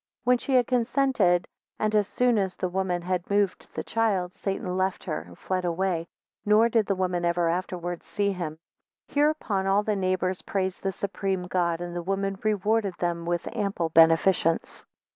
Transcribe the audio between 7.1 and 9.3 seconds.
ever afterwards see him. 15